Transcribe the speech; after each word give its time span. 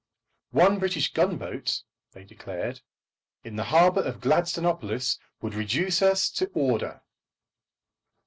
One 0.53 0.79
British 0.79 1.13
gunboat, 1.13 1.83
they 2.13 2.23
declared, 2.23 2.81
in 3.43 3.55
the 3.55 3.65
harbour 3.65 4.01
of 4.01 4.19
Gladstonopolis, 4.19 5.19
would 5.43 5.53
reduce 5.53 6.01
us 6.01 6.31
to 6.31 6.47
order. 6.55 7.03